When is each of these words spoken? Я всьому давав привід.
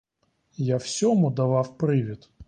Я 0.57 0.77
всьому 0.79 1.31
давав 1.31 1.77
привід. 1.77 2.29